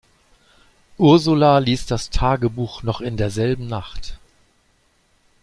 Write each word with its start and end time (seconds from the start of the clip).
Ursula 0.97 1.59
liest 1.59 1.91
das 1.91 2.09
Tagebuch 2.09 2.81
noch 2.81 3.01
in 3.01 3.17
derselben 3.17 3.67
Nacht. 3.67 4.17